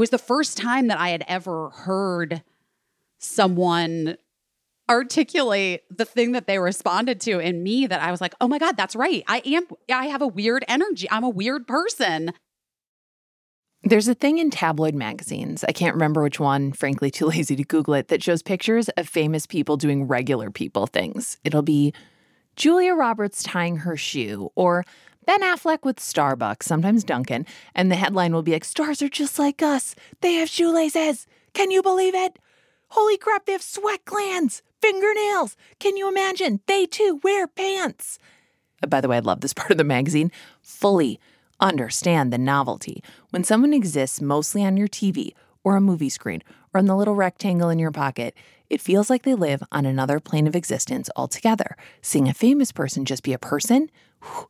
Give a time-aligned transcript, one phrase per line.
[0.00, 2.42] was the first time that I had ever heard
[3.18, 4.16] someone
[4.88, 8.58] articulate the thing that they responded to in me that I was like, "Oh my
[8.58, 9.22] god, that's right.
[9.28, 11.08] I am I have a weird energy.
[11.10, 12.32] I'm a weird person."
[13.82, 17.64] There's a thing in tabloid magazines, I can't remember which one, frankly, too lazy to
[17.64, 21.38] Google it, that shows pictures of famous people doing regular people things.
[21.44, 21.94] It'll be
[22.56, 24.84] Julia Roberts tying her shoe, or
[25.26, 29.38] Ben Affleck with Starbucks, sometimes Dunkin', and the headline will be like, Stars are just
[29.38, 29.94] like us.
[30.22, 31.26] They have shoelaces.
[31.52, 32.38] Can you believe it?
[32.88, 35.56] Holy crap, they have sweat glands, fingernails.
[35.78, 36.60] Can you imagine?
[36.66, 38.18] They too wear pants.
[38.82, 40.32] Uh, by the way, I love this part of the magazine.
[40.62, 41.20] Fully
[41.60, 43.02] understand the novelty.
[43.30, 46.42] When someone exists mostly on your TV or a movie screen
[46.72, 48.34] or on the little rectangle in your pocket,
[48.70, 51.76] it feels like they live on another plane of existence altogether.
[52.00, 53.90] Seeing a famous person just be a person,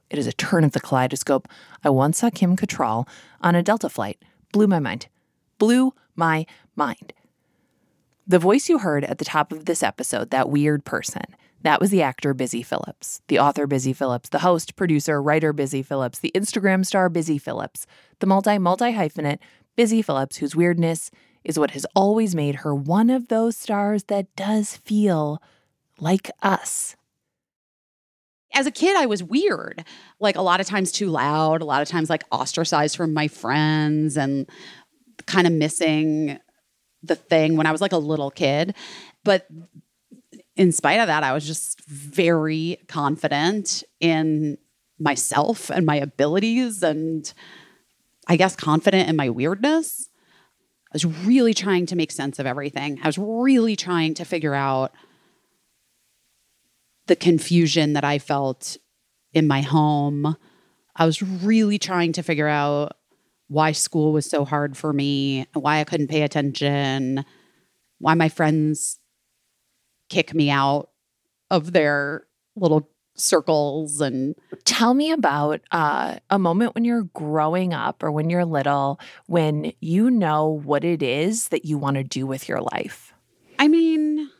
[0.09, 1.49] it is a turn of the kaleidoscope.
[1.85, 3.09] I once saw Kim Cattrall
[3.41, 4.23] on a Delta flight.
[4.53, 5.09] Blew my mind.
[5.59, 7.13] Blew my mind.
[8.27, 11.25] The voice you heard at the top of this episode, that weird person,
[11.63, 15.83] that was the actor Busy Phillips, the author Busy Phillips, the host, producer, writer Busy
[15.83, 17.87] Phillips, the Instagram star Busy Phillips,
[18.21, 19.41] the multi multi hyphenate
[19.77, 21.11] Busy Phillips, whose weirdness
[21.45, 25.43] is what has always made her one of those stars that does feel
[25.99, 26.97] like us.
[28.53, 29.85] As a kid, I was weird,
[30.19, 33.29] like a lot of times too loud, a lot of times like ostracized from my
[33.29, 34.49] friends and
[35.27, 36.39] kind of missing
[37.03, 38.75] the thing when I was like a little kid.
[39.25, 39.47] But
[40.57, 44.59] in spite of that, I was just very confident in
[44.99, 47.33] myself and my abilities and
[48.27, 50.09] I guess confident in my weirdness.
[50.89, 52.99] I was really trying to make sense of everything.
[53.03, 54.93] I was really trying to figure out
[57.11, 58.77] the confusion that I felt
[59.33, 60.37] in my home.
[60.95, 62.97] I was really trying to figure out
[63.49, 67.25] why school was so hard for me, why I couldn't pay attention,
[67.99, 69.01] why my friends
[70.09, 70.91] kick me out
[71.51, 78.05] of their little circles and tell me about uh, a moment when you're growing up
[78.05, 82.27] or when you're little when you know what it is that you want to do
[82.27, 83.13] with your life
[83.59, 84.31] i mean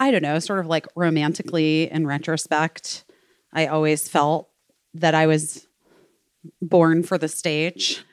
[0.00, 3.04] i don't know sort of like romantically in retrospect
[3.52, 4.48] i always felt
[4.94, 5.68] that i was
[6.60, 8.04] born for the stage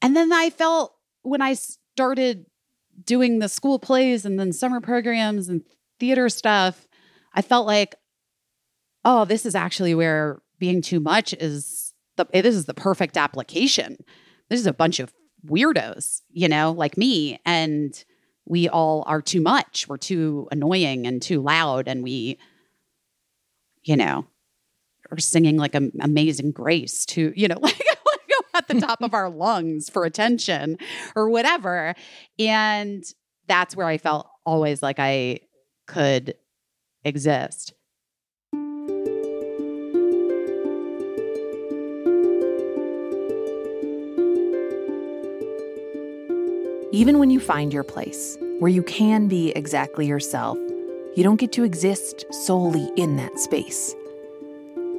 [0.00, 2.46] and then i felt when i started
[3.04, 5.62] doing the school plays and then summer programs and
[6.00, 6.88] theater stuff
[7.34, 7.96] i felt like
[9.04, 13.96] oh, this is actually where being too much is the this is the perfect application.
[14.48, 15.12] This is a bunch of
[15.46, 18.04] weirdos, you know, like me and
[18.46, 19.86] we all are too much.
[19.88, 22.38] We're too annoying and too loud and we
[23.82, 24.26] you know,
[25.10, 27.80] are singing like an amazing grace to, you know, like
[28.54, 30.78] at the top of our lungs for attention
[31.16, 31.94] or whatever.
[32.38, 33.04] And
[33.46, 35.40] that's where I felt always like I
[35.86, 36.34] could
[37.04, 37.74] exist.
[46.94, 50.58] Even when you find your place, where you can be exactly yourself,
[51.16, 53.94] you don't get to exist solely in that space.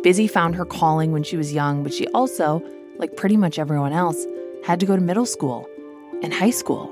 [0.02, 2.64] Busy found her calling when she was young, but she also,
[2.98, 4.26] like pretty much everyone else,
[4.66, 5.70] had to go to middle school
[6.24, 6.88] and high school,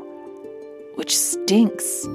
[0.93, 2.05] which stinks.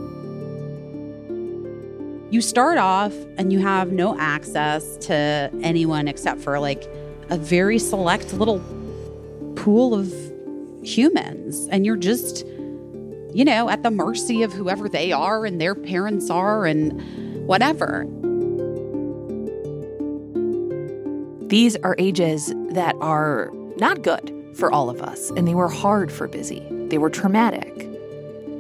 [2.31, 6.85] You start off and you have no access to anyone except for like
[7.31, 8.61] a very select little
[9.57, 10.15] pool of
[10.85, 12.47] humans, and you're just
[13.33, 18.07] you know, at the mercy of whoever they are and their parents are and whatever.
[21.49, 26.11] These are ages that are not good for all of us, and they were hard
[26.11, 26.67] for Busy.
[26.89, 27.89] They were traumatic.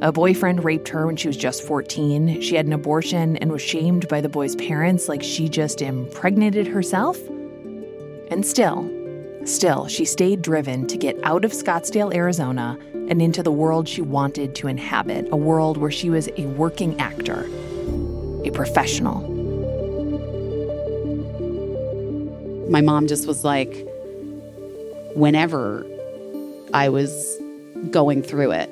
[0.02, 2.42] A boyfriend raped her when she was just 14.
[2.42, 6.66] She had an abortion and was shamed by the boy's parents like she just impregnated
[6.66, 7.18] herself.
[8.30, 8.90] And still,
[9.44, 12.78] still, she stayed driven to get out of Scottsdale, Arizona,
[13.08, 16.98] and into the world she wanted to inhabit a world where she was a working
[17.00, 17.48] actor,
[18.44, 19.20] a professional.
[22.68, 23.86] My mom just was like,
[25.14, 25.86] whenever
[26.74, 27.40] I was
[27.90, 28.70] going through it,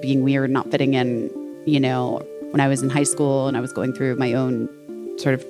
[0.00, 1.30] being weird, not fitting in,
[1.66, 4.68] you know, when I was in high school and I was going through my own
[5.18, 5.44] sort of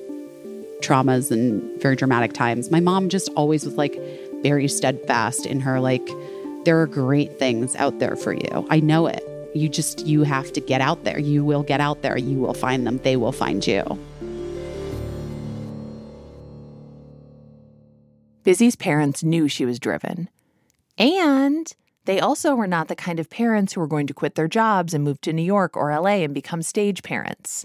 [0.80, 3.98] traumas and very dramatic times, my mom just always was like
[4.42, 6.06] very steadfast in her, like,
[6.64, 8.66] there are great things out there for you.
[8.70, 9.22] I know it.
[9.54, 11.18] You just, you have to get out there.
[11.18, 12.18] You will get out there.
[12.18, 12.98] You will find them.
[12.98, 13.82] They will find you.
[18.42, 20.28] Busy's parents knew she was driven.
[20.98, 21.72] And
[22.04, 24.92] they also were not the kind of parents who were going to quit their jobs
[24.92, 27.64] and move to New York or LA and become stage parents.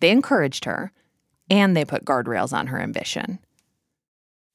[0.00, 0.92] They encouraged her,
[1.50, 3.38] and they put guardrails on her ambition.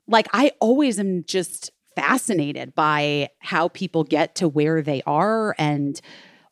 [0.07, 5.99] Like, I always am just fascinated by how people get to where they are and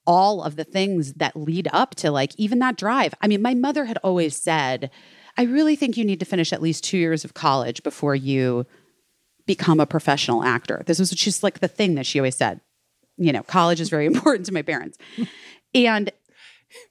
[0.05, 3.13] all of the things that lead up to like even that drive.
[3.21, 4.89] I mean, my mother had always said,
[5.37, 8.65] I really think you need to finish at least two years of college before you
[9.45, 10.83] become a professional actor.
[10.85, 12.61] This was just like the thing that she always said.
[13.17, 14.97] You know, college is very important to my parents.
[15.75, 16.11] And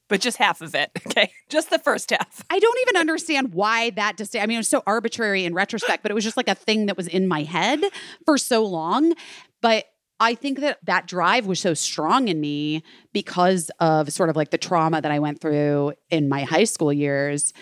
[0.09, 0.91] but just half of it.
[1.06, 1.33] Okay.
[1.49, 2.44] Just the first half.
[2.50, 6.03] I don't even understand why that just, I mean, it was so arbitrary in retrospect,
[6.03, 7.81] but it was just like a thing that was in my head
[8.27, 9.15] for so long.
[9.62, 9.87] But
[10.19, 12.83] I think that that drive was so strong in me
[13.15, 16.93] because of sort of like the trauma that I went through in my high school
[16.93, 17.55] years.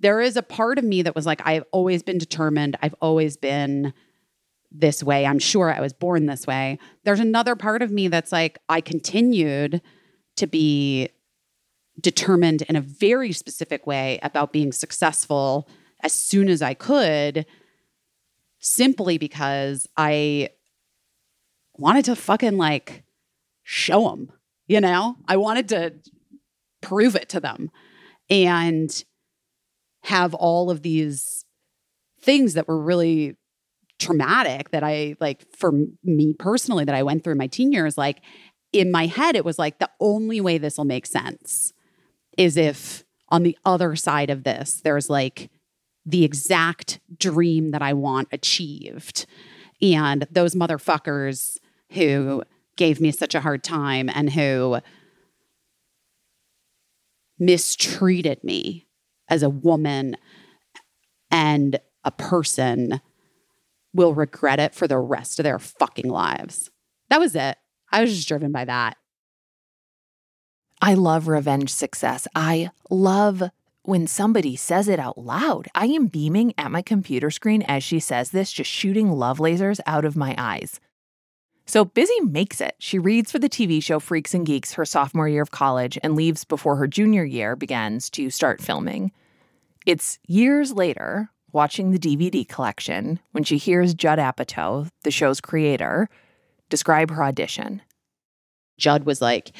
[0.00, 2.76] There is a part of me that was like, I've always been determined.
[2.82, 3.92] I've always been
[4.72, 5.26] this way.
[5.26, 6.78] I'm sure I was born this way.
[7.04, 9.80] There's another part of me that's like, I continued
[10.36, 11.08] to be
[12.00, 15.68] determined in a very specific way about being successful
[16.02, 17.46] as soon as I could,
[18.58, 20.50] simply because I
[21.74, 23.04] wanted to fucking like
[23.62, 24.32] show them,
[24.66, 25.16] you know?
[25.26, 25.94] I wanted to
[26.82, 27.70] prove it to them
[28.28, 29.04] and
[30.04, 31.44] have all of these
[32.20, 33.36] things that were really
[33.98, 35.72] traumatic that I like for
[36.04, 38.20] me personally that I went through my teen years like
[38.72, 41.72] in my head it was like the only way this will make sense
[42.36, 45.50] is if on the other side of this, there's like
[46.04, 49.26] the exact dream that I want achieved.
[49.82, 51.58] And those motherfuckers
[51.90, 52.42] who
[52.76, 54.78] gave me such a hard time and who
[57.38, 58.86] mistreated me
[59.28, 60.16] as a woman
[61.30, 63.00] and a person
[63.92, 66.70] will regret it for the rest of their fucking lives.
[67.10, 67.56] That was it.
[67.90, 68.96] I was just driven by that.
[70.80, 72.28] I love revenge success.
[72.34, 73.42] I love
[73.82, 75.68] when somebody says it out loud.
[75.74, 79.80] I am beaming at my computer screen as she says this, just shooting love lasers
[79.86, 80.80] out of my eyes.
[81.66, 82.76] So Busy makes it.
[82.78, 86.14] She reads for the TV show Freaks and Geeks her sophomore year of college and
[86.14, 89.12] leaves before her junior year begins to start filming.
[89.84, 96.08] It's years later, watching the DVD collection, when she hears Judd Apatow, the show's creator,
[96.68, 97.82] describe her audition.
[98.78, 99.52] Judd was like,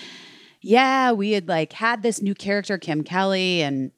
[0.67, 3.93] yeah, we had like had this new character, Kim Kelly, and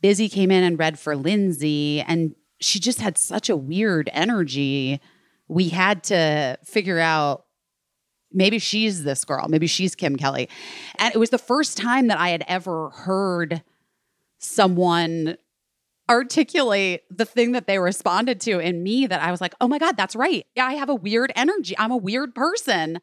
[0.00, 5.00] Busy came in and read for Lindsay, and she just had such a weird energy.
[5.48, 7.44] We had to figure out
[8.32, 10.48] maybe she's this girl, maybe she's Kim Kelly.
[10.96, 13.64] And it was the first time that I had ever heard
[14.38, 15.38] someone
[16.08, 19.78] articulate the thing that they responded to in me that I was like, oh my
[19.78, 20.46] God, that's right.
[20.54, 21.74] Yeah, I have a weird energy.
[21.76, 23.00] I'm a weird person.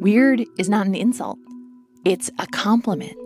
[0.00, 1.38] Weird is not an insult,
[2.06, 3.18] it's a compliment.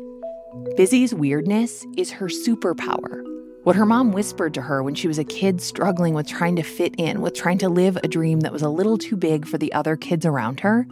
[0.76, 3.22] Busy's weirdness is her superpower.
[3.62, 6.64] What her mom whispered to her when she was a kid struggling with trying to
[6.64, 9.56] fit in, with trying to live a dream that was a little too big for
[9.56, 10.84] the other kids around her,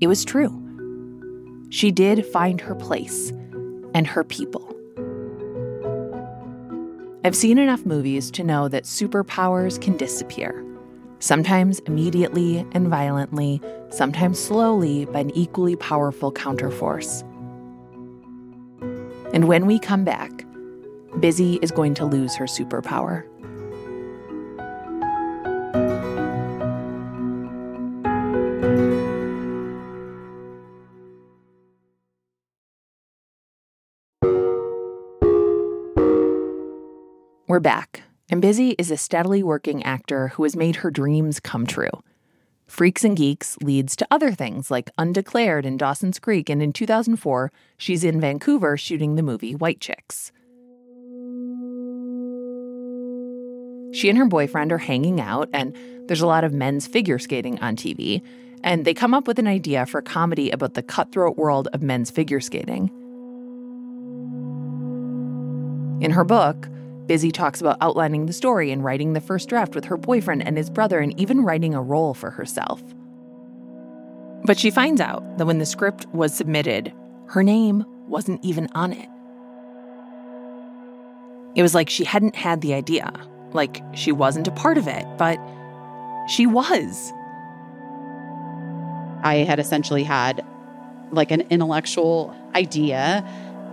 [0.00, 0.48] it was true.
[1.68, 3.30] She did find her place
[3.92, 4.74] and her people.
[7.24, 10.64] I've seen enough movies to know that superpowers can disappear
[11.18, 17.22] sometimes immediately and violently, sometimes slowly by an equally powerful counterforce.
[19.32, 20.44] And when we come back,
[21.20, 23.24] Busy is going to lose her superpower.
[37.46, 38.02] We're back.
[38.30, 41.90] And Busy is a steadily working actor who has made her dreams come true.
[42.66, 47.52] Freaks and Geeks leads to other things like Undeclared in Dawson's Creek, and in 2004,
[47.76, 50.32] she's in Vancouver shooting the movie White Chicks.
[53.92, 55.76] She and her boyfriend are hanging out, and
[56.08, 58.22] there's a lot of men's figure skating on TV,
[58.64, 61.82] and they come up with an idea for a comedy about the cutthroat world of
[61.82, 62.90] men's figure skating.
[66.00, 66.66] In her book,
[67.06, 70.56] Busy talks about outlining the story and writing the first draft with her boyfriend and
[70.56, 72.82] his brother, and even writing a role for herself.
[74.44, 76.92] But she finds out that when the script was submitted,
[77.28, 79.08] her name wasn't even on it.
[81.54, 83.12] It was like she hadn't had the idea,
[83.52, 85.38] like she wasn't a part of it, but
[86.28, 87.12] she was.
[89.22, 90.44] I had essentially had
[91.12, 93.26] like an intellectual idea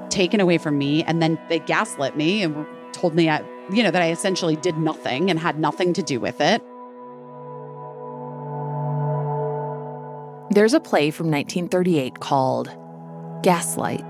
[0.10, 2.66] taken away from me, and then they gaslit me and
[3.02, 6.20] told me I you know, that I essentially did nothing and had nothing to do
[6.20, 6.62] with it.
[10.54, 12.70] There's a play from 1938 called
[13.44, 14.06] Gaslight.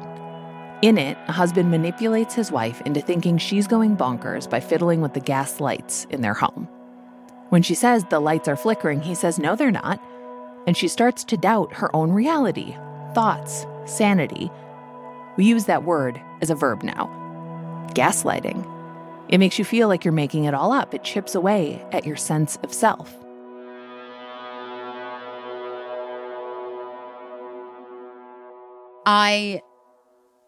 [0.81, 5.13] In it, a husband manipulates his wife into thinking she's going bonkers by fiddling with
[5.13, 6.67] the gas lights in their home.
[7.49, 10.01] When she says the lights are flickering, he says no, they're not.
[10.65, 12.75] And she starts to doubt her own reality,
[13.13, 14.49] thoughts, sanity.
[15.37, 17.17] We use that word as a verb now
[17.93, 18.80] gaslighting.
[19.31, 22.17] It makes you feel like you're making it all up, it chips away at your
[22.17, 23.15] sense of self.
[29.05, 29.61] I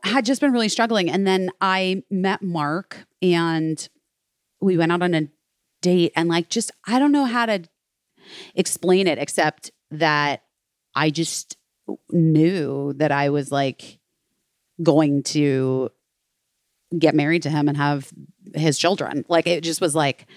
[0.03, 1.09] had just been really struggling.
[1.09, 3.87] And then I met Mark and
[4.59, 5.29] we went out on a
[5.81, 7.63] date and like just I don't know how to
[8.53, 10.43] explain it except that
[10.93, 11.57] I just
[12.11, 13.99] knew that I was like
[14.81, 15.89] going to
[16.97, 18.11] get married to him and have
[18.55, 19.25] his children.
[19.27, 20.27] Like it just was like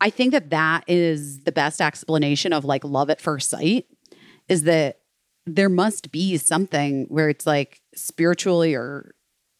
[0.00, 3.86] I think that that is the best explanation of like love at first sight
[4.48, 5.00] is that
[5.46, 9.14] there must be something where it's like spiritually or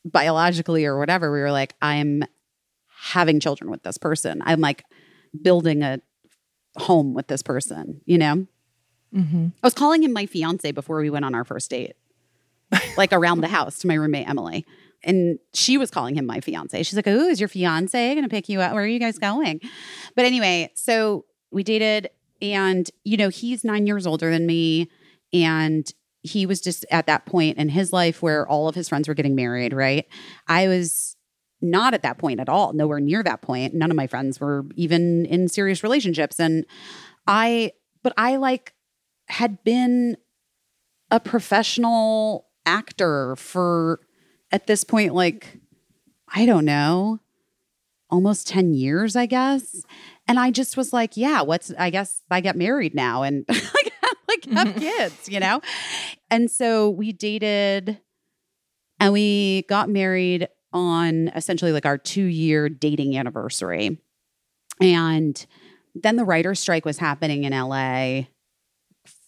[0.04, 2.24] biologically or whatever, we were like, I'm
[2.88, 4.42] having children with this person.
[4.44, 4.84] I'm like
[5.42, 6.00] building a
[6.76, 8.46] home with this person, you know?
[9.14, 9.48] Mm-hmm.
[9.62, 11.96] I was calling him my fiance before we went on our first date,
[12.96, 14.64] like around the house to my roommate, Emily.
[15.02, 16.82] And she was calling him my fiance.
[16.82, 18.72] She's like, Oh, is your fiance going to pick you up?
[18.72, 19.60] Where are you guys going?
[20.14, 22.10] But anyway, so we dated,
[22.42, 24.90] and, you know, he's nine years older than me.
[25.32, 25.90] And
[26.22, 29.14] he was just at that point in his life where all of his friends were
[29.14, 30.06] getting married, right?
[30.46, 31.16] I was
[31.62, 33.74] not at that point at all, nowhere near that point.
[33.74, 36.38] None of my friends were even in serious relationships.
[36.38, 36.64] And
[37.26, 38.74] I, but I like
[39.28, 40.16] had been
[41.10, 44.00] a professional actor for
[44.50, 45.58] at this point, like,
[46.32, 47.20] I don't know,
[48.10, 49.82] almost 10 years, I guess.
[50.26, 53.22] And I just was like, yeah, what's, I guess I get married now.
[53.22, 53.92] And like,
[54.28, 55.60] like have kids, you know?
[56.30, 58.00] And so we dated
[58.98, 63.98] and we got married on essentially like our two year dating anniversary.
[64.80, 65.44] And
[65.94, 68.26] then the writer's strike was happening in LA.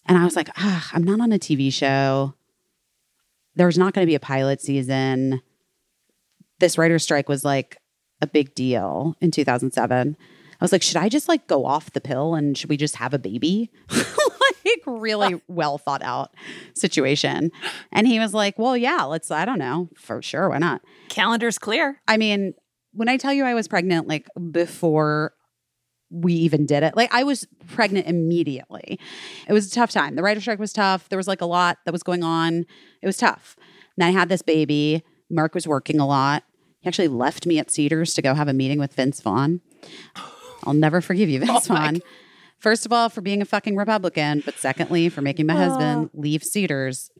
[0.06, 2.34] And I was like, ah, I'm not on a TV show.
[3.54, 5.42] There's not going to be a pilot season.
[6.58, 7.78] This writer's strike was like
[8.20, 10.16] a big deal in 2007.
[10.18, 12.96] I was like, should I just like go off the pill and should we just
[12.96, 13.70] have a baby?
[13.90, 16.34] like really well thought out
[16.74, 17.50] situation.
[17.90, 20.48] And he was like, well, yeah, let's, I don't know, for sure.
[20.48, 20.82] Why not?
[21.08, 22.00] Calendar's clear.
[22.06, 22.54] I mean,
[22.92, 25.32] when I tell you I was pregnant, like before
[26.12, 29.00] we even did it, like I was pregnant immediately.
[29.48, 30.14] It was a tough time.
[30.14, 31.08] The writer strike was tough.
[31.08, 32.66] There was like a lot that was going on.
[33.00, 33.56] It was tough.
[33.96, 35.02] And I had this baby.
[35.30, 36.44] Mark was working a lot.
[36.80, 39.60] He actually left me at Cedars to go have a meeting with Vince Vaughn.
[40.64, 42.02] I'll never forgive you, Vince oh Vaughn.
[42.58, 46.44] First of all, for being a fucking Republican, but secondly, for making my husband leave
[46.44, 47.10] Cedars.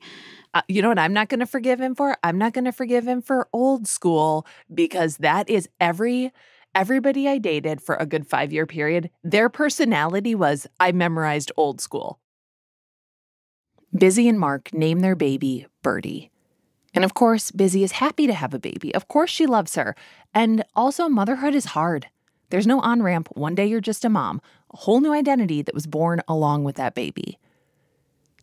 [0.55, 2.17] Uh, you know what I'm not going to forgive him for?
[2.23, 6.33] I'm not going to forgive him for old school because that is every
[6.75, 12.19] everybody I dated for a good 5-year period, their personality was I memorized old school.
[13.97, 16.31] Busy and Mark name their baby Birdie.
[16.95, 18.95] And of course, Busy is happy to have a baby.
[18.95, 19.95] Of course, she loves her.
[20.35, 22.09] And also, motherhood is hard.
[22.51, 23.29] There's no on ramp.
[23.33, 24.41] One day you're just a mom,
[24.73, 27.39] a whole new identity that was born along with that baby.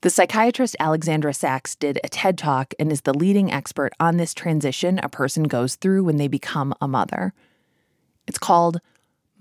[0.01, 4.33] The psychiatrist Alexandra Sacks did a TED talk and is the leading expert on this
[4.33, 7.33] transition a person goes through when they become a mother.
[8.29, 8.79] It's called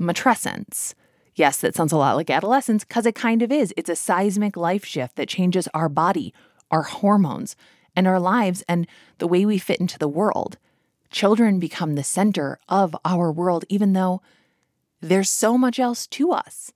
[0.00, 0.94] matrescence.
[1.34, 3.74] Yes, that sounds a lot like adolescence because it kind of is.
[3.76, 6.32] It's a seismic life shift that changes our body,
[6.70, 7.54] our hormones,
[7.94, 8.86] and our lives and
[9.18, 10.56] the way we fit into the world.
[11.10, 14.22] Children become the center of our world, even though
[15.02, 16.72] there's so much else to us.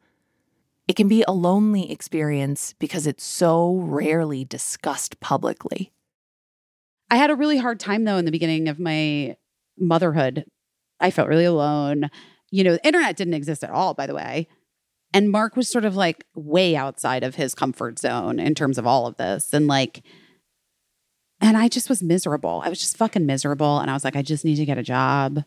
[0.87, 5.93] It can be a lonely experience because it's so rarely discussed publicly.
[7.11, 9.37] I had a really hard time though in the beginning of my
[9.79, 10.45] motherhood.
[11.03, 12.11] I felt really alone.
[12.51, 14.49] You know, the internet didn't exist at all, by the way.
[15.15, 18.87] And Mark was sort of like way outside of his comfort zone in terms of
[18.87, 19.53] all of this.
[19.53, 20.03] And like,
[21.41, 22.63] and I just was miserable.
[22.65, 23.79] I was just fucking miserable.
[23.79, 25.45] And I was like, I just need to get a job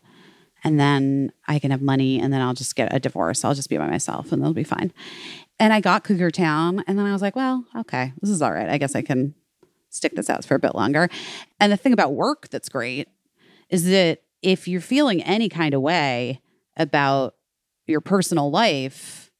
[0.62, 3.44] and then I can have money and then I'll just get a divorce.
[3.44, 4.92] I'll just be by myself and it'll be fine.
[5.58, 8.52] And I got Cougar Town and then I was like, well, okay, this is all
[8.52, 8.68] right.
[8.68, 9.34] I guess I can
[9.90, 11.08] stick this out for a bit longer.
[11.60, 13.08] And the thing about work that's great
[13.70, 16.40] is that if you're feeling any kind of way
[16.76, 17.34] about
[17.86, 19.30] your personal life,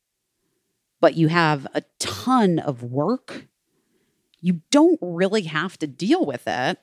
[1.00, 3.46] but you have a ton of work,
[4.40, 6.78] you don't really have to deal with it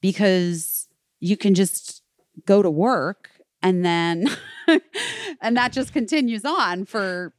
[0.00, 0.88] because
[1.18, 2.02] you can just
[2.46, 3.30] go to work
[3.62, 4.26] and then
[5.40, 7.34] and that just continues on for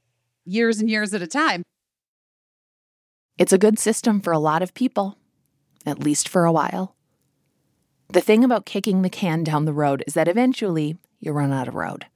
[0.45, 1.63] years and years at a time.
[3.37, 5.17] It's a good system for a lot of people,
[5.85, 6.95] at least for a while.
[8.11, 11.69] The thing about kicking the can down the road is that eventually you run out
[11.69, 12.07] of road.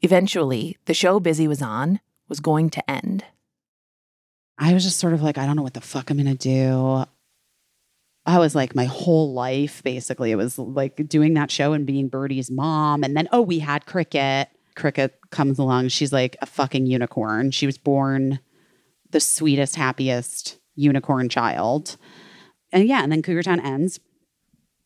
[0.00, 3.24] Eventually, the show Busy was on was going to end.
[4.58, 6.34] I was just sort of like, I don't know what the fuck I'm going to
[6.34, 7.04] do.
[8.26, 12.08] I was like, my whole life, basically, it was like doing that show and being
[12.08, 13.02] Birdie's mom.
[13.02, 14.48] And then, oh, we had Cricket.
[14.76, 15.88] Cricket comes along.
[15.88, 17.50] She's like a fucking unicorn.
[17.50, 18.38] She was born
[19.10, 21.96] the sweetest, happiest unicorn child.
[22.70, 23.98] And yeah, and then Cougar Town ends.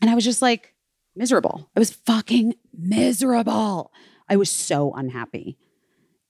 [0.00, 0.74] And I was just like
[1.14, 1.70] miserable.
[1.76, 3.92] I was fucking miserable.
[4.28, 5.58] I was so unhappy.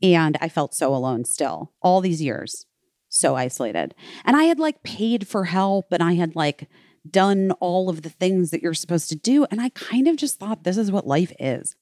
[0.02, 2.66] And I felt so alone still all these years,
[3.08, 3.94] so isolated.
[4.24, 6.68] And I had like paid for help and I had like
[7.08, 9.46] done all of the things that you're supposed to do.
[9.50, 11.76] And I kind of just thought this is what life is.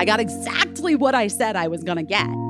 [0.00, 2.47] I got exactly what I said I was going to get.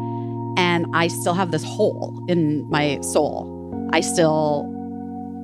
[0.56, 3.88] And I still have this hole in my soul.
[3.92, 4.66] I still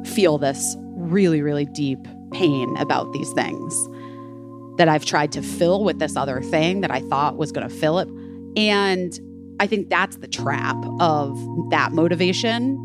[0.05, 1.99] feel this really, really deep
[2.33, 3.89] pain about these things
[4.77, 7.75] that I've tried to fill with this other thing that I thought was going to
[7.75, 8.09] fill it.
[8.57, 9.19] And
[9.61, 11.39] I think that's the trap of
[11.71, 12.79] that motivation.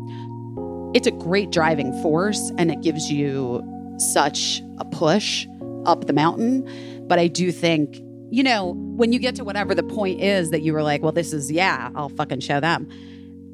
[0.94, 3.62] It's a great driving force and it gives you
[3.98, 5.46] such a push
[5.84, 6.68] up the mountain.
[7.08, 8.00] But I do think,
[8.30, 11.12] you know, when you get to whatever the point is that you were like, well,
[11.12, 12.88] this is, yeah, I'll fucking show them,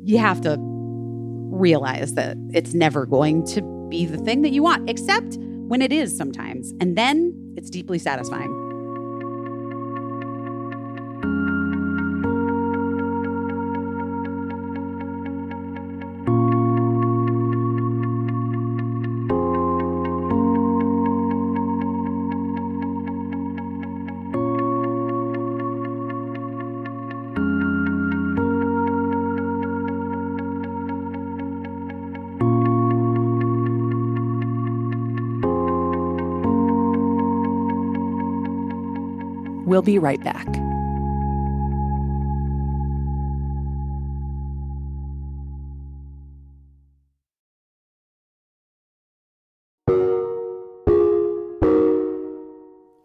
[0.05, 4.89] you have to realize that it's never going to be the thing that you want,
[4.91, 6.73] except when it is sometimes.
[6.81, 8.53] And then it's deeply satisfying.
[39.87, 40.47] Be right back.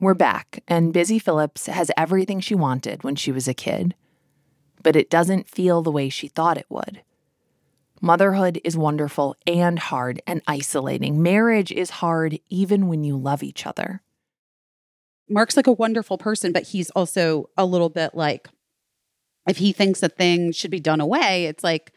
[0.02, 3.94] We're back, and Busy Phillips has everything she wanted when she was a kid.
[4.82, 7.04] But it doesn't feel the way she thought it would.
[8.02, 11.22] Motherhood is wonderful and hard and isolating.
[11.22, 14.02] Marriage is hard even when you love each other.
[15.32, 18.50] Mark's like a wonderful person, but he's also a little bit like,
[19.48, 21.94] if he thinks a thing should be done away, it's like,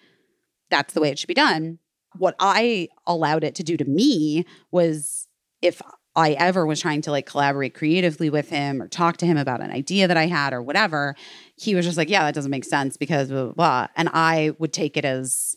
[0.70, 1.79] that's the way it should be done.
[2.16, 5.29] What I allowed it to do to me was
[5.61, 5.83] if
[6.16, 9.61] I ever was trying to like collaborate creatively with him or talk to him about
[9.61, 11.16] an idea that I had or whatever,
[11.57, 13.87] he was just like, yeah, that doesn't make sense because blah, blah, blah.
[13.97, 15.57] And I would take it as,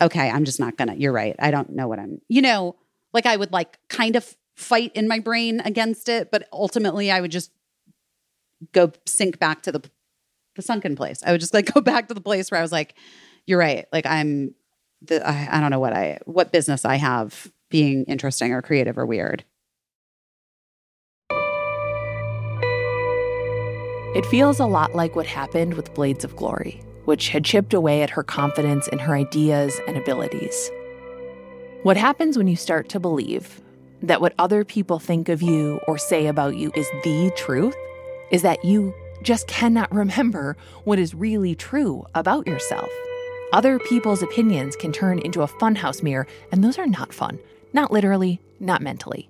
[0.00, 1.34] okay, I'm just not gonna, you're right.
[1.38, 2.76] I don't know what I'm, you know,
[3.12, 7.20] like I would like kind of fight in my brain against it, but ultimately I
[7.20, 7.50] would just
[8.72, 9.82] go sink back to the
[10.56, 11.22] the sunken place.
[11.24, 12.94] I would just like go back to the place where I was like,
[13.46, 13.86] you're right.
[13.92, 14.54] Like I'm
[15.02, 18.98] the I, I don't know what I what business I have being interesting or creative
[18.98, 19.44] or weird.
[24.12, 28.02] It feels a lot like what happened with Blades of Glory, which had chipped away
[28.02, 30.70] at her confidence in her ideas and abilities.
[31.84, 33.60] What happens when you start to believe
[34.02, 37.74] that what other people think of you or say about you is the truth
[38.30, 42.88] is that you just cannot remember what is really true about yourself.
[43.52, 47.38] Other people's opinions can turn into a funhouse mirror, and those are not fun.
[47.72, 49.28] Not literally, not mentally.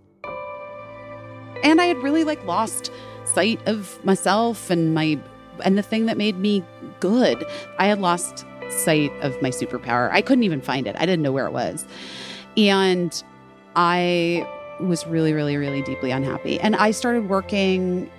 [1.62, 2.90] And I had really like lost
[3.24, 5.18] sight of myself and my
[5.64, 6.64] and the thing that made me
[7.00, 7.44] good.
[7.78, 10.10] I had lost sight of my superpower.
[10.10, 10.96] I couldn't even find it.
[10.98, 11.84] I didn't know where it was.
[12.56, 13.22] And
[13.76, 14.46] I
[14.80, 16.58] was really, really, really deeply unhappy.
[16.60, 18.10] And I started working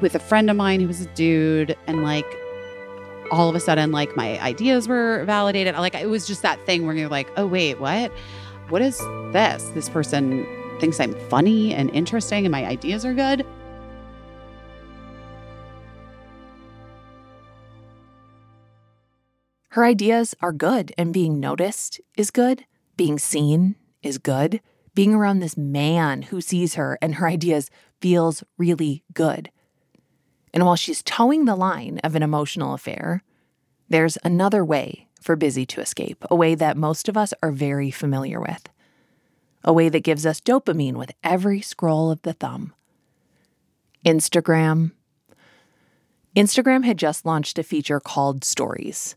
[0.00, 2.26] with a friend of mine who was a dude, and like
[3.30, 5.74] all of a sudden, like my ideas were validated.
[5.74, 8.10] Like it was just that thing where you're like, oh, wait, what?
[8.68, 8.98] What is
[9.32, 9.64] this?
[9.74, 10.46] This person
[10.80, 13.46] thinks I'm funny and interesting, and my ideas are good.
[19.70, 22.66] Her ideas are good, and being noticed is good.
[22.96, 24.60] Being seen is good
[24.94, 29.50] being around this man who sees her and her ideas feels really good.
[30.52, 33.22] And while she's toeing the line of an emotional affair,
[33.88, 37.90] there's another way for Busy to escape, a way that most of us are very
[37.90, 38.68] familiar with.
[39.64, 42.74] a way that gives us dopamine with every scroll of the thumb.
[44.04, 44.90] Instagram.
[46.34, 49.14] Instagram had just launched a feature called Stories,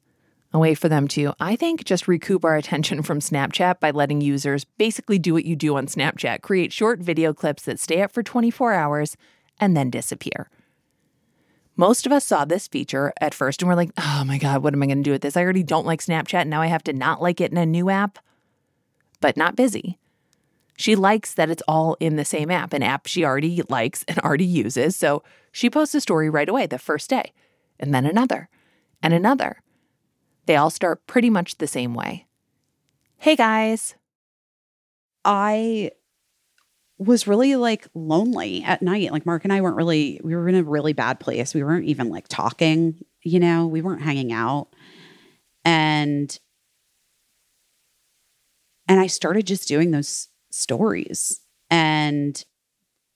[0.54, 4.22] a way for them to, I think, just recoup our attention from Snapchat by letting
[4.22, 8.12] users basically do what you do on Snapchat create short video clips that stay up
[8.12, 9.18] for 24 hours
[9.60, 10.50] and then disappear.
[11.76, 14.74] Most of us saw this feature at first and we're like, oh my God, what
[14.74, 15.36] am I going to do with this?
[15.36, 16.48] I already don't like Snapchat.
[16.48, 18.20] Now I have to not like it in a new app.
[19.20, 19.98] But not busy.
[20.78, 24.20] She likes that it's all in the same app, an app she already likes and
[24.20, 24.96] already uses.
[24.96, 27.32] So she posts a story right away the first day,
[27.80, 28.50] and then another,
[29.02, 29.62] and another.
[30.46, 32.28] They all start pretty much the same way.
[33.18, 33.96] Hey guys.
[35.24, 35.92] I
[36.98, 39.12] was really like lonely at night.
[39.12, 41.54] Like Mark and I weren't really, we were in a really bad place.
[41.54, 44.68] We weren't even like talking, you know, we weren't hanging out.
[45.64, 46.38] And
[48.88, 52.44] and I started just doing those stories and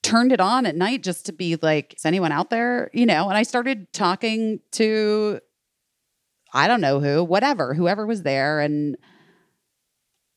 [0.01, 2.89] turned it on at night just to be like, is anyone out there?
[2.91, 5.39] You know, and I started talking to
[6.53, 8.97] I don't know who, whatever, whoever was there and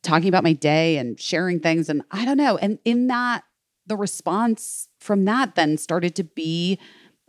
[0.02, 1.88] talking about my day and sharing things.
[1.88, 2.58] And I don't know.
[2.58, 3.44] And in that,
[3.86, 6.78] the response from that then started to be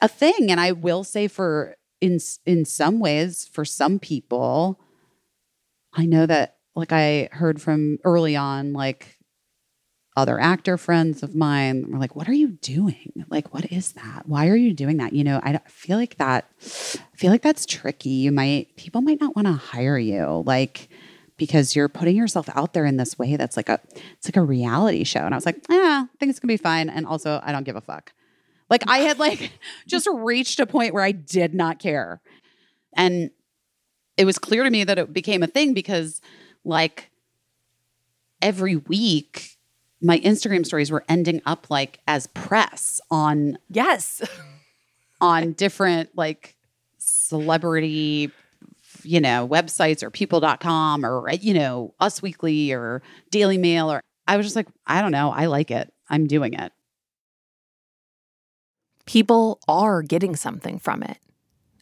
[0.02, 0.52] a thing.
[0.52, 4.80] And I will say for in in some ways, for some people,
[5.93, 9.17] I know that like I heard from early on, like
[10.15, 13.26] other actor friends of mine were like, "What are you doing?
[13.30, 14.23] Like, what is that?
[14.28, 16.45] Why are you doing that?" You know, I feel like that.
[16.62, 18.10] I feel like that's tricky.
[18.10, 20.43] You might people might not want to hire you.
[20.45, 20.89] Like,
[21.38, 24.43] because you're putting yourself out there in this way that's like a it's like a
[24.43, 25.21] reality show.
[25.21, 26.89] And I was like, yeah, it's gonna be fine.
[26.89, 28.13] And also I don't give a fuck.
[28.69, 29.52] Like I had like
[29.88, 32.21] just reached a point where I did not care.
[32.95, 33.32] And
[34.17, 36.21] it was clear to me that it became a thing because
[36.63, 37.10] like
[38.41, 39.53] every week
[40.04, 44.22] my Instagram stories were ending up like as press on yes
[45.22, 46.56] on different like
[46.98, 48.32] celebrity
[49.04, 53.92] you know, websites or people.com or, you know, Us Weekly or Daily Mail.
[53.92, 55.32] Or I was just like, I don't know.
[55.32, 55.92] I like it.
[56.10, 56.72] I'm doing it.
[59.06, 61.18] People are getting something from it.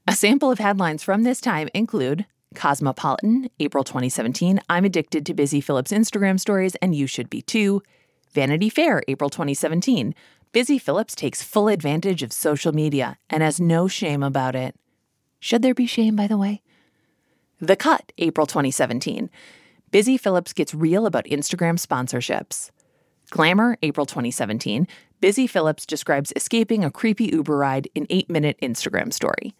[0.07, 5.61] A sample of headlines from this time include Cosmopolitan, April 2017, I'm addicted to Busy
[5.61, 7.81] Phillips Instagram stories and you should be too.
[8.33, 10.15] Vanity Fair, April 2017,
[10.53, 14.75] Busy Phillips takes full advantage of social media and has no shame about it.
[15.39, 16.61] Should there be shame, by the way?
[17.59, 19.29] The Cut, April 2017.
[19.91, 22.71] Busy Phillips gets real about Instagram sponsorships.
[23.31, 24.87] Glamour, April 2017.
[25.19, 29.53] Busy Phillips describes escaping a creepy Uber ride in 8 minute Instagram story.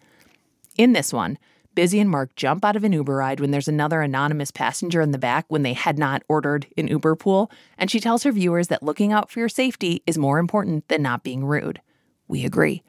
[0.76, 1.38] In this one,
[1.74, 5.10] Busy and Mark jump out of an Uber ride when there's another anonymous passenger in
[5.10, 8.68] the back when they had not ordered an Uber pool, and she tells her viewers
[8.68, 11.80] that looking out for your safety is more important than not being rude.
[12.28, 12.82] We agree.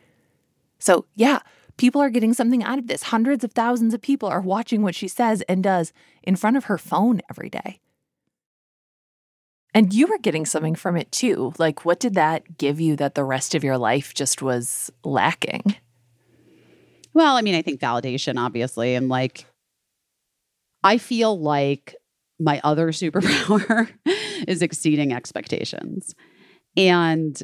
[0.80, 1.40] So, yeah,
[1.78, 3.04] People are getting something out of this.
[3.04, 5.92] Hundreds of thousands of people are watching what she says and does
[6.22, 7.80] in front of her phone every day.
[9.74, 11.52] And you were getting something from it too.
[11.58, 15.76] Like, what did that give you that the rest of your life just was lacking?
[17.14, 18.96] Well, I mean, I think validation, obviously.
[18.96, 19.46] And like,
[20.84, 21.96] I feel like
[22.40, 23.90] my other superpower
[24.48, 26.16] is exceeding expectations.
[26.76, 27.42] And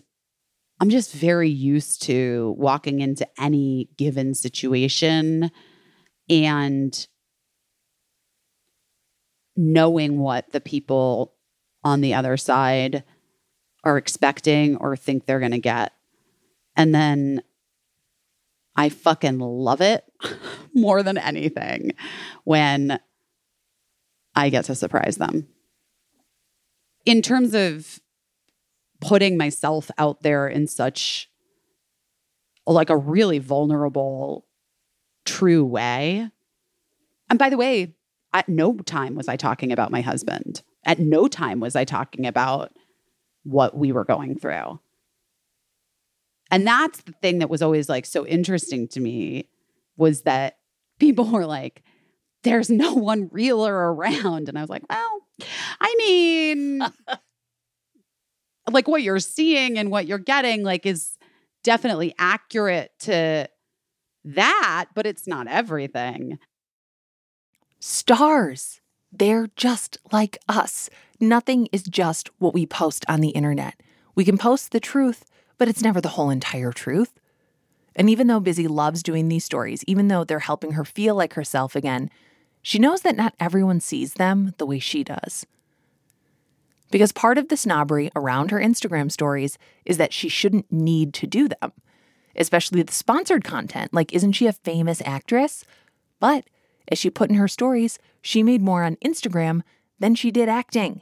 [0.79, 5.51] I'm just very used to walking into any given situation
[6.29, 7.07] and
[9.57, 11.33] knowing what the people
[11.83, 13.03] on the other side
[13.83, 15.93] are expecting or think they're going to get.
[16.75, 17.41] And then
[18.75, 20.03] I fucking love it
[20.73, 21.91] more than anything
[22.43, 22.99] when
[24.35, 25.47] I get to surprise them.
[27.05, 27.99] In terms of
[29.01, 31.29] putting myself out there in such
[32.65, 34.45] like a really vulnerable
[35.25, 36.29] true way.
[37.29, 37.95] And by the way
[38.31, 40.61] at no time was i talking about my husband.
[40.85, 42.71] At no time was i talking about
[43.43, 44.79] what we were going through
[46.51, 49.47] and that's the thing that was always like so interesting to me
[49.97, 50.57] was that
[50.99, 51.83] people were like
[52.43, 55.21] there's no one realer around and i was like well
[55.81, 56.81] i mean
[58.71, 61.17] like what you're seeing and what you're getting like is
[61.63, 63.47] definitely accurate to
[64.23, 66.39] that, but it's not everything.
[67.79, 68.81] Stars.
[69.11, 70.89] They're just like us.
[71.19, 73.81] Nothing is just what we post on the internet.
[74.15, 75.25] We can post the truth,
[75.59, 77.13] but it's never the whole entire truth.
[77.95, 81.33] And even though Busy loves doing these stories, even though they're helping her feel like
[81.33, 82.09] herself again,
[82.61, 85.45] she knows that not everyone sees them the way she does.
[86.91, 91.27] Because part of the snobbery around her Instagram stories is that she shouldn't need to
[91.27, 91.71] do them,
[92.35, 93.93] especially the sponsored content.
[93.93, 95.63] Like, isn't she a famous actress?
[96.19, 96.45] But
[96.87, 99.61] as she put in her stories, she made more on Instagram
[99.99, 101.01] than she did acting.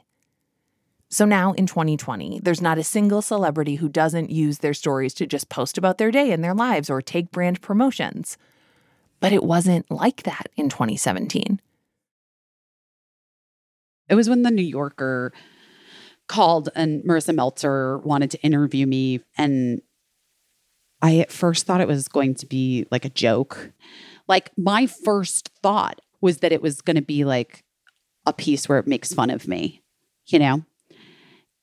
[1.10, 5.26] So now in 2020, there's not a single celebrity who doesn't use their stories to
[5.26, 8.36] just post about their day and their lives or take brand promotions.
[9.20, 11.60] But it wasn't like that in 2017.
[14.08, 15.32] It was when the New Yorker
[16.28, 19.20] called and Marisa Meltzer wanted to interview me.
[19.36, 19.80] And
[21.00, 23.72] I at first thought it was going to be like a joke.
[24.26, 27.64] Like, my first thought was that it was going to be like
[28.26, 29.82] a piece where it makes fun of me,
[30.26, 30.64] you know?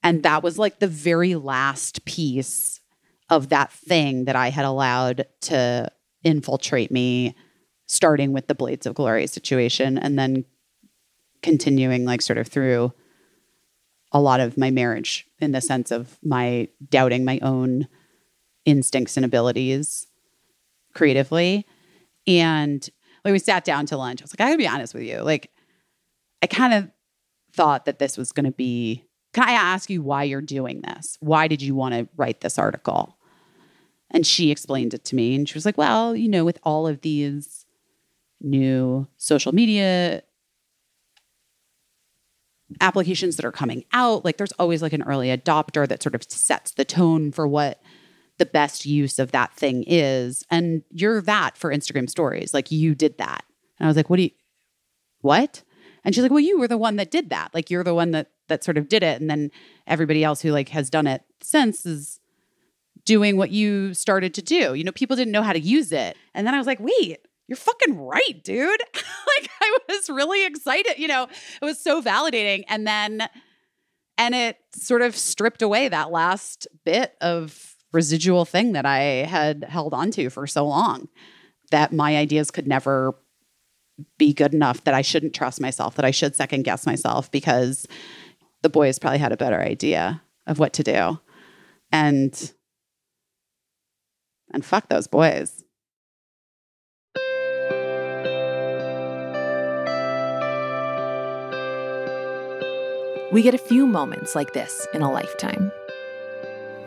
[0.05, 2.79] And that was like the very last piece
[3.31, 5.91] of that thing that I had allowed to
[6.23, 7.35] infiltrate me,
[7.87, 10.45] starting with the Blades of Glory situation and then
[11.41, 12.93] continuing like sort of through
[14.11, 17.87] a lot of my marriage in the sense of my doubting my own
[18.63, 20.05] instincts and abilities
[20.93, 21.65] creatively.
[22.27, 22.87] And
[23.23, 24.21] we sat down to lunch.
[24.21, 25.21] I was like, I gotta be honest with you.
[25.21, 25.49] Like,
[26.43, 26.91] I kind of
[27.53, 29.03] thought that this was gonna be.
[29.35, 31.17] Can I ask you why you're doing this?
[31.19, 33.17] Why did you want to write this article?
[34.09, 35.35] And she explained it to me.
[35.35, 37.65] And she was like, Well, you know, with all of these
[38.39, 40.23] new social media
[42.79, 46.23] applications that are coming out like there's always like an early adopter that sort of
[46.23, 47.81] sets the tone for what
[48.37, 52.95] the best use of that thing is and you're that for Instagram stories like you
[52.95, 53.45] did that
[53.79, 54.31] and I was like what do you
[55.21, 55.63] what
[56.03, 58.11] and she's like well you were the one that did that like you're the one
[58.11, 59.49] that that sort of did it and then
[59.88, 62.19] everybody else who like has done it since is
[63.03, 66.17] doing what you started to do you know people didn't know how to use it
[66.34, 68.81] and then I was like wait you're fucking right, dude.
[68.95, 71.27] like I was really excited, you know,
[71.62, 72.63] it was so validating.
[72.67, 73.27] And then,
[74.17, 79.63] and it sort of stripped away that last bit of residual thing that I had
[79.63, 81.08] held onto for so long
[81.71, 83.15] that my ideas could never
[84.17, 87.88] be good enough, that I shouldn't trust myself, that I should second guess myself because
[88.65, 91.19] the boys probably had a better idea of what to do.
[91.91, 92.51] And,
[94.51, 95.63] and fuck those boys.
[103.32, 105.71] We get a few moments like this in a lifetime.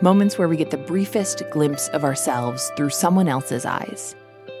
[0.01, 4.17] Moments where we get the briefest glimpse of ourselves through someone else's eyes.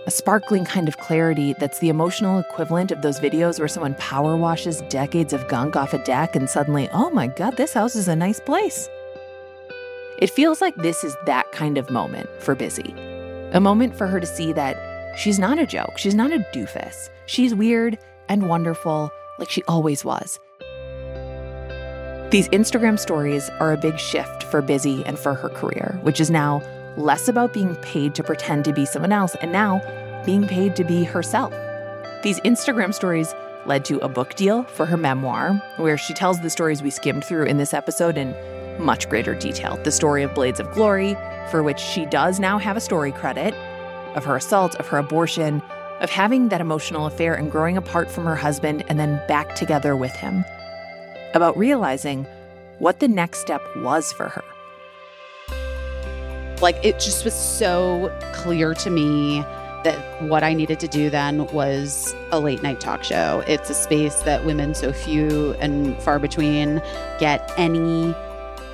[0.09, 4.35] A sparkling kind of clarity that's the emotional equivalent of those videos where someone power
[4.35, 8.07] washes decades of gunk off a deck and suddenly, oh my god, this house is
[8.07, 8.89] a nice place.
[10.17, 12.95] It feels like this is that kind of moment for Busy.
[13.51, 14.79] A moment for her to see that
[15.15, 17.11] she's not a joke, she's not a doofus.
[17.27, 20.39] She's weird and wonderful, like she always was.
[22.31, 26.31] These Instagram stories are a big shift for Busy and for her career, which is
[26.31, 26.63] now
[26.97, 29.79] less about being paid to pretend to be someone else and now
[30.25, 31.53] being paid to be herself.
[32.23, 33.33] These Instagram stories
[33.65, 37.23] led to a book deal for her memoir, where she tells the stories we skimmed
[37.23, 38.35] through in this episode in
[38.83, 39.77] much greater detail.
[39.83, 41.15] The story of Blades of Glory,
[41.51, 43.53] for which she does now have a story credit,
[44.15, 45.61] of her assault, of her abortion,
[45.99, 49.95] of having that emotional affair and growing apart from her husband and then back together
[49.95, 50.45] with him
[51.33, 52.25] about realizing
[52.79, 54.43] what the next step was for her.
[56.61, 59.43] Like it just was so clear to me
[59.83, 63.43] that what I needed to do then was a late night talk show.
[63.47, 66.81] It's a space that women so few and far between
[67.19, 68.13] get any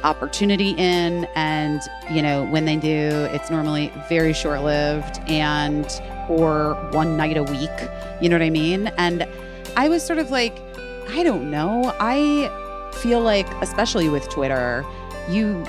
[0.04, 6.76] opportunity in and you know when they do it's normally very short lived and or
[6.92, 7.72] one night a week
[8.22, 9.28] you know what i mean and
[9.76, 10.56] i was sort of like
[11.10, 11.94] I don't know.
[12.00, 12.50] I
[13.02, 14.84] feel like, especially with Twitter,
[15.30, 15.64] you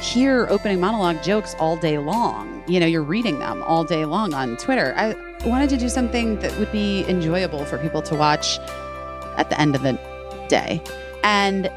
[0.00, 2.64] hear opening monologue jokes all day long.
[2.66, 4.94] You know, you're reading them all day long on Twitter.
[4.96, 5.14] I
[5.46, 8.58] wanted to do something that would be enjoyable for people to watch
[9.36, 9.98] at the end of the
[10.48, 10.82] day.
[11.22, 11.70] And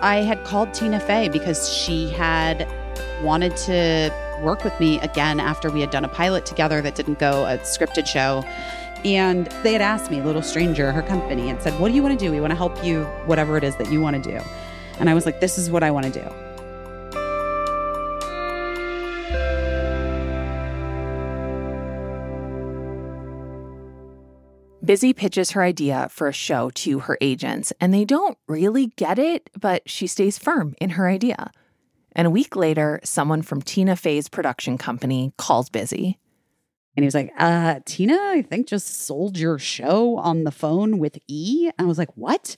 [0.00, 2.68] I had called Tina Fey because she had
[3.22, 7.18] wanted to work with me again after we had done a pilot together that didn't
[7.18, 8.44] go, a scripted show.
[9.04, 12.18] And they had asked me, Little Stranger, her company, and said, What do you want
[12.18, 12.30] to do?
[12.30, 14.40] We want to help you, whatever it is that you want to do.
[14.98, 16.53] And I was like, This is what I want to do.
[24.84, 29.18] Busy pitches her idea for a show to her agents, and they don't really get
[29.18, 31.50] it, but she stays firm in her idea.
[32.12, 36.18] And a week later, someone from Tina Fey's production company calls Busy.
[36.96, 40.98] And he was like, uh, Tina, I think just sold your show on the phone
[40.98, 41.70] with E.
[41.76, 42.56] And I was like, what?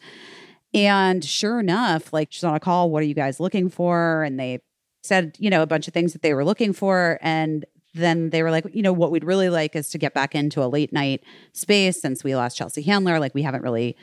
[0.75, 4.25] And sure enough, like she's on a call, what are you guys looking for?
[4.25, 4.61] And they
[5.03, 7.19] said, you know, a bunch of things that they were looking for.
[7.23, 7.65] And
[7.97, 10.63] then they were like, you know, what we'd really like is to get back into
[10.63, 13.19] a late night space since we lost Chelsea Handler.
[13.19, 13.97] Like we haven't really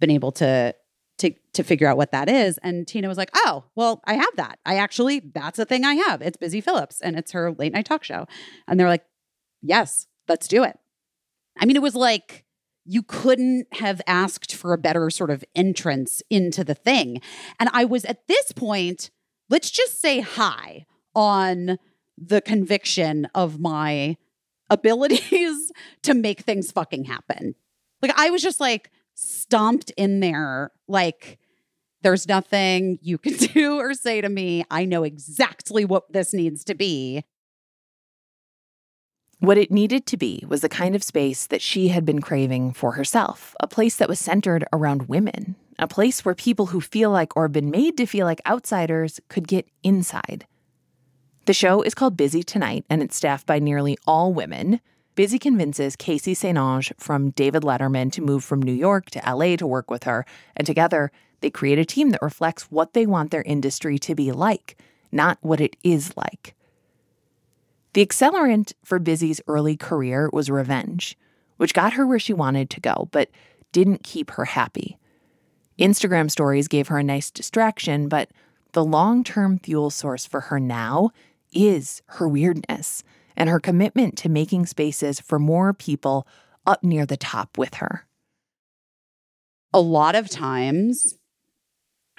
[0.00, 0.74] been able to
[1.18, 2.58] to to figure out what that is.
[2.62, 4.58] And Tina was like, "Oh, well, I have that.
[4.64, 6.22] I actually that's a thing I have.
[6.22, 8.26] It's Busy Phillips and it's her late night talk show."
[8.66, 9.04] And they're like,
[9.62, 10.78] "Yes, let's do it."
[11.58, 12.44] I mean, it was like
[12.84, 17.20] you couldn't have asked for a better sort of entrance into the thing.
[17.58, 19.10] And I was at this point,
[19.48, 21.78] let's just say high on
[22.20, 24.16] the conviction of my
[24.68, 27.54] abilities to make things fucking happen.
[28.02, 31.38] Like I was just like, stomped in there like
[32.02, 34.64] there's nothing you can do or say to me.
[34.70, 37.24] I know exactly what this needs to be.
[39.38, 42.74] What it needed to be was the kind of space that she had been craving
[42.74, 47.10] for herself, a place that was centered around women, a place where people who feel
[47.10, 50.46] like or have been made to feel like outsiders could get inside.
[51.50, 54.80] The show is called Busy Tonight, and it's staffed by nearly all women.
[55.16, 56.56] Busy convinces Casey St.
[56.56, 60.24] Ange from David Letterman to move from New York to LA to work with her,
[60.54, 61.10] and together
[61.40, 65.38] they create a team that reflects what they want their industry to be like, not
[65.40, 66.54] what it is like.
[67.94, 71.18] The accelerant for Busy's early career was revenge,
[71.56, 73.28] which got her where she wanted to go, but
[73.72, 74.98] didn't keep her happy.
[75.80, 78.30] Instagram stories gave her a nice distraction, but
[78.70, 81.10] the long term fuel source for her now
[81.52, 83.02] is her weirdness
[83.36, 86.26] and her commitment to making spaces for more people
[86.66, 88.06] up near the top with her.
[89.72, 91.14] A lot of times,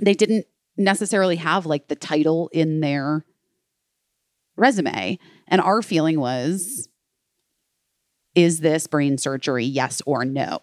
[0.01, 0.45] they didn't
[0.77, 3.25] necessarily have like the title in their
[4.55, 5.19] resume.
[5.47, 6.87] And our feeling was
[8.33, 10.61] is this brain surgery, yes or no?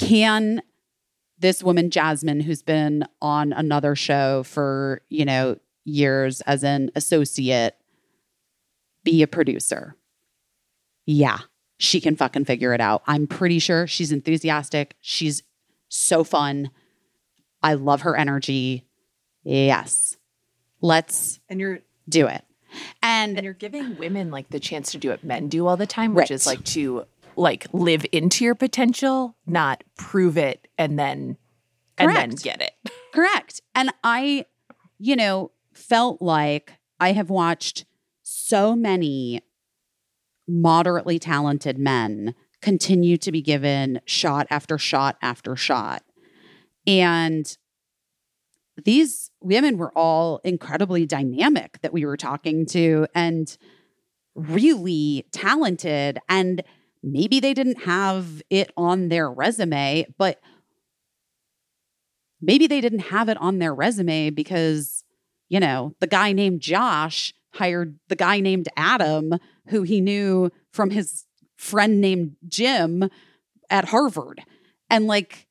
[0.00, 0.60] Can
[1.38, 7.76] this woman, Jasmine, who's been on another show for, you know, years as an associate,
[9.04, 9.96] be a producer.
[11.06, 11.38] Yeah,
[11.78, 13.02] she can fucking figure it out.
[13.06, 14.94] I'm pretty sure she's enthusiastic.
[15.00, 15.42] She's
[15.88, 16.70] so fun.
[17.62, 18.84] I love her energy.
[19.44, 20.16] Yes.
[20.80, 22.44] Let's and you're do it.
[23.02, 25.86] And, and you're giving women like the chance to do what men do all the
[25.86, 26.30] time, which right.
[26.30, 31.36] is like to like live into your potential, not prove it and then
[31.96, 32.18] Correct.
[32.18, 32.92] and then get it.
[33.14, 33.60] Correct.
[33.74, 34.46] And I,
[34.98, 37.84] you know, felt like I have watched
[38.22, 39.42] so many
[40.48, 46.02] moderately talented men continue to be given shot after shot after shot.
[46.86, 47.56] And
[48.84, 53.56] these women were all incredibly dynamic that we were talking to and
[54.34, 56.18] really talented.
[56.28, 56.62] And
[57.02, 60.40] maybe they didn't have it on their resume, but
[62.40, 64.95] maybe they didn't have it on their resume because,
[65.48, 69.34] you know, the guy named Josh hired the guy named Adam,
[69.68, 71.24] who he knew from his
[71.56, 73.08] friend named Jim
[73.70, 74.42] at Harvard.
[74.90, 75.46] And like,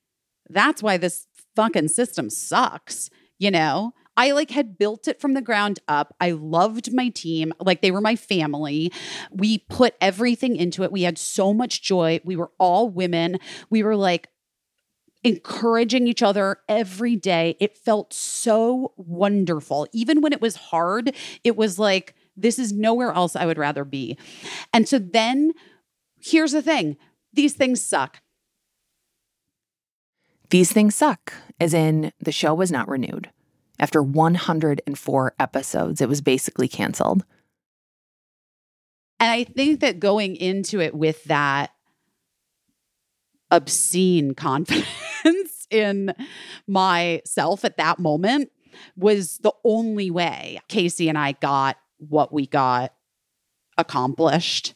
[0.50, 3.94] that's why this fucking system sucks, you know?
[4.18, 6.16] I like had built it from the ground up.
[6.22, 7.54] I loved my team.
[7.60, 8.94] Like they were my family.
[9.30, 10.92] We put everything into it.
[10.92, 12.22] We had so much joy.
[12.24, 13.40] We were all women.
[13.70, 14.30] We were like
[15.26, 17.58] encouraging each other every day.
[17.60, 19.88] It felt so wonderful.
[19.92, 23.84] Even when it was hard, it was like, this is nowhere else I would rather
[23.84, 24.18] be.
[24.72, 25.54] And so then
[26.22, 26.96] here's the thing
[27.34, 28.22] these things suck.
[30.52, 33.32] These things suck, as in the show was not renewed.
[33.80, 37.26] After 104 episodes, it was basically canceled.
[39.20, 41.72] And I think that going into it with that
[43.52, 46.14] obscene confidence in
[46.68, 48.52] myself at that moment
[48.96, 52.94] was the only way Casey and I got what we got
[53.78, 54.74] accomplished.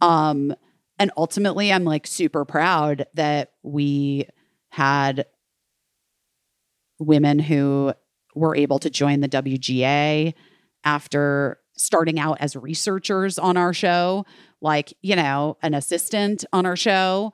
[0.00, 0.54] Um,
[0.98, 4.28] and ultimately, I'm like super proud that we
[4.70, 5.26] had
[6.98, 7.92] women who
[8.34, 10.34] were able to join the WGA
[10.84, 14.24] after starting out as researchers on our show,
[14.60, 17.32] like, you know, an assistant on our show.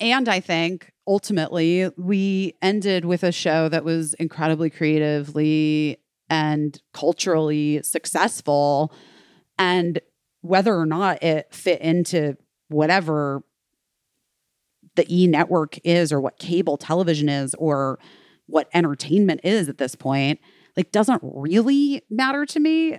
[0.00, 7.82] And I think ultimately we ended with a show that was incredibly creatively and culturally
[7.82, 8.92] successful.
[9.58, 10.00] And
[10.42, 12.36] whether or not it fit into
[12.68, 13.42] whatever
[14.96, 17.98] the e network is or what cable television is or
[18.46, 20.40] what entertainment is at this point,
[20.76, 22.98] like doesn't really matter to me.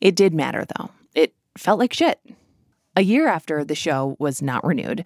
[0.00, 0.90] It did matter though.
[1.14, 2.20] It felt like shit.
[2.96, 5.04] A year after the show was not renewed,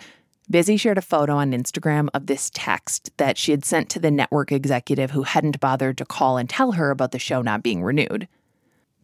[0.50, 4.10] Busy shared a photo on Instagram of this text that she had sent to the
[4.10, 7.82] network executive who hadn't bothered to call and tell her about the show not being
[7.82, 8.28] renewed.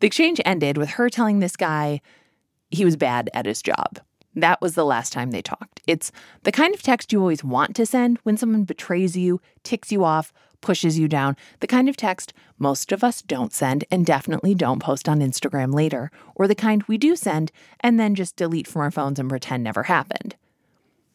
[0.01, 2.01] The exchange ended with her telling this guy
[2.70, 4.01] he was bad at his job.
[4.35, 5.82] That was the last time they talked.
[5.87, 6.11] It's
[6.45, 10.03] the kind of text you always want to send when someone betrays you, ticks you
[10.03, 10.32] off,
[10.65, 14.83] pushes you down, the kind of text most of us don't send and definitely don't
[14.83, 18.83] post on Instagram later, or the kind we do send and then just delete from
[18.83, 20.35] our phones and pretend never happened.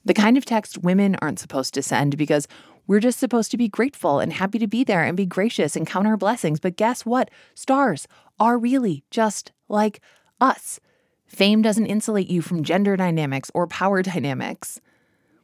[0.06, 2.48] The kind of text women aren't supposed to send because
[2.88, 5.86] we're just supposed to be grateful and happy to be there and be gracious and
[5.86, 6.60] count our blessings.
[6.60, 7.30] But guess what?
[7.54, 8.08] Stars
[8.40, 10.00] are really just like
[10.42, 10.80] us.
[11.28, 14.82] Fame doesn't insulate you from gender dynamics or power dynamics.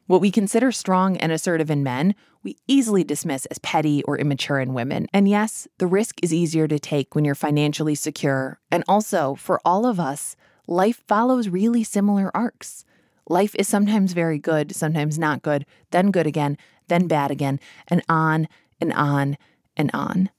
[0.06, 4.60] What we consider strong and assertive in men, we easily dismiss as petty or immature
[4.60, 5.08] in women.
[5.12, 8.60] And yes, the risk is easier to take when you're financially secure.
[8.70, 10.36] And also, for all of us,
[10.68, 12.84] life follows really similar arcs.
[13.28, 18.00] Life is sometimes very good, sometimes not good, then good again, then bad again, and
[18.08, 18.46] on
[18.80, 19.36] and on
[19.76, 20.30] and on.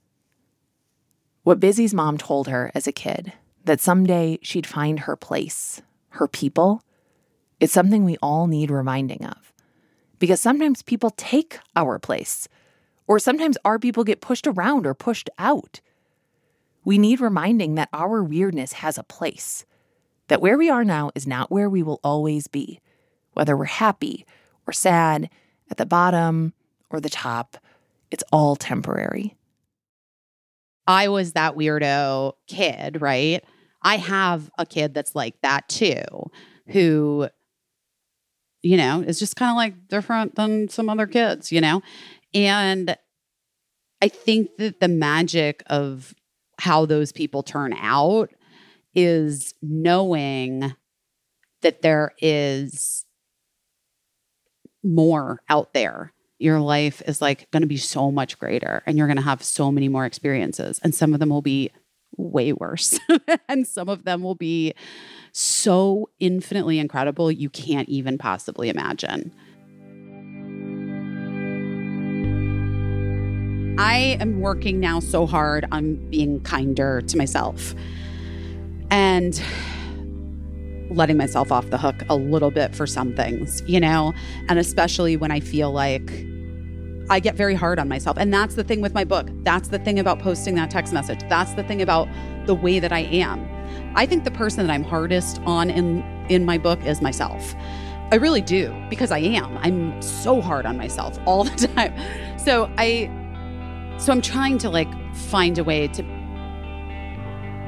[1.43, 3.33] What Busy's mom told her as a kid
[3.65, 6.81] that someday she'd find her place, her people,
[7.59, 9.51] it's something we all need reminding of.
[10.19, 12.47] Because sometimes people take our place,
[13.07, 15.79] or sometimes our people get pushed around or pushed out.
[16.83, 19.65] We need reminding that our weirdness has a place,
[20.27, 22.79] that where we are now is not where we will always be,
[23.33, 24.25] whether we're happy
[24.65, 25.29] or sad,
[25.69, 26.53] at the bottom
[26.89, 27.57] or the top,
[28.11, 29.35] it's all temporary.
[30.87, 33.43] I was that weirdo kid, right?
[33.81, 36.01] I have a kid that's like that too,
[36.67, 37.27] who,
[38.67, 41.81] you know, is just kind of like different than some other kids, you know?
[42.33, 42.97] And
[44.01, 46.13] I think that the magic of
[46.59, 48.29] how those people turn out
[48.93, 50.75] is knowing
[51.61, 53.05] that there is
[54.83, 56.11] more out there.
[56.37, 59.43] Your life is like going to be so much greater and you're going to have
[59.43, 60.81] so many more experiences.
[60.83, 61.71] And some of them will be
[62.17, 62.99] way worse.
[63.49, 64.73] and some of them will be
[65.31, 69.31] so infinitely incredible, you can't even possibly imagine.
[73.79, 77.75] I am working now so hard on being kinder to myself
[78.89, 79.39] and
[80.89, 84.13] letting myself off the hook a little bit for some things, you know,
[84.49, 86.09] and especially when I feel like
[87.09, 88.17] I get very hard on myself.
[88.17, 89.27] And that's the thing with my book.
[89.43, 91.19] That's the thing about posting that text message.
[91.29, 92.07] That's the thing about
[92.45, 93.47] the way that I am.
[93.95, 97.55] I think the person that I'm hardest on in in my book is myself.
[98.11, 99.57] I really do because I am.
[99.59, 101.93] I'm so hard on myself all the time.
[102.37, 103.11] So I
[103.97, 106.03] so I'm trying to like find a way to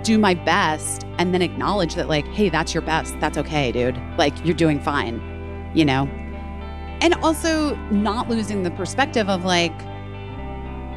[0.04, 3.18] do my best and then acknowledge that like hey, that's your best.
[3.20, 3.98] That's okay, dude.
[4.18, 5.22] Like you're doing fine.
[5.74, 6.10] You know,
[7.02, 9.78] and also not losing the perspective of like,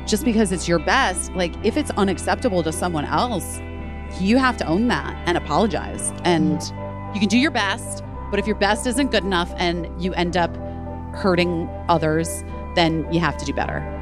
[0.06, 3.60] just because it's your best, like if it's unacceptable to someone else,
[4.20, 6.12] you have to own that and apologize.
[6.24, 6.60] And
[7.14, 10.36] you can do your best, but if your best isn't good enough and you end
[10.36, 10.54] up
[11.14, 12.42] hurting others,
[12.74, 14.01] then you have to do better.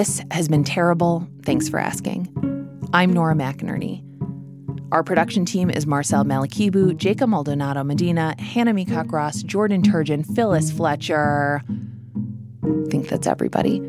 [0.00, 1.28] This has been terrible.
[1.44, 2.26] Thanks for asking.
[2.94, 4.02] I'm Nora McInerny.
[4.92, 10.70] Our production team is Marcel Malekebu, Jacob Maldonado Medina, Hannah Meacock Ross, Jordan Turgeon, Phyllis
[10.70, 11.62] Fletcher.
[11.66, 13.80] I think that's everybody.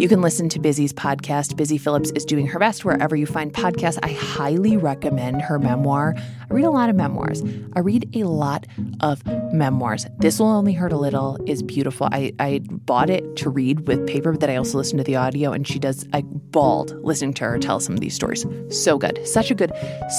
[0.00, 1.58] You can listen to Busy's podcast.
[1.58, 3.98] Busy Phillips is doing her best wherever you find podcasts.
[4.02, 6.14] I highly recommend her memoir.
[6.16, 7.42] I read a lot of memoirs.
[7.74, 8.66] I read a lot
[9.00, 9.22] of
[9.52, 10.06] memoirs.
[10.16, 12.08] This Will Only Hurt a Little is beautiful.
[12.10, 15.16] I, I bought it to read with paper, but then I also listened to the
[15.16, 18.46] audio, and she does, I bawled listening to her tell some of these stories.
[18.70, 19.20] So good.
[19.28, 19.70] Such a good,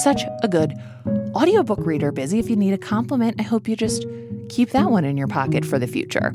[0.04, 0.74] such a good
[1.34, 2.38] audiobook reader, Busy.
[2.38, 4.06] If you need a compliment, I hope you just
[4.48, 6.32] keep that one in your pocket for the future.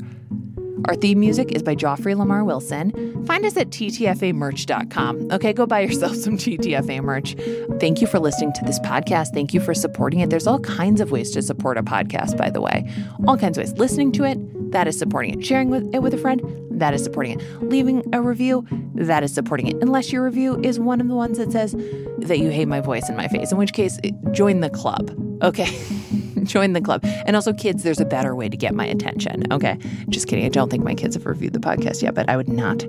[0.84, 3.26] Our theme music is by Joffrey Lamar Wilson.
[3.26, 5.30] Find us at ttfamerch.com.
[5.32, 7.36] Okay, go buy yourself some TTFA merch.
[7.80, 9.28] Thank you for listening to this podcast.
[9.34, 10.30] Thank you for supporting it.
[10.30, 12.88] There's all kinds of ways to support a podcast, by the way.
[13.26, 13.72] All kinds of ways.
[13.78, 14.38] Listening to it,
[14.70, 15.44] that is supporting it.
[15.44, 16.40] Sharing with it with a friend,
[16.70, 17.62] that is supporting it.
[17.62, 19.76] Leaving a review, that is supporting it.
[19.80, 21.74] Unless your review is one of the ones that says
[22.18, 23.98] that you hate my voice and my face, in which case,
[24.32, 25.14] join the club.
[25.42, 25.68] Okay.
[26.44, 27.00] join the club.
[27.04, 29.50] And also, kids, there's a better way to get my attention.
[29.52, 29.78] Okay.
[30.08, 30.44] Just kidding.
[30.44, 32.84] I don't think my kids have reviewed the podcast yet, but I would not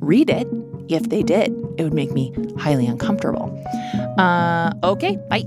[0.00, 0.46] read it
[0.88, 1.52] if they did.
[1.78, 3.52] It would make me highly uncomfortable.
[4.18, 5.18] Uh, okay.
[5.28, 5.44] Bye.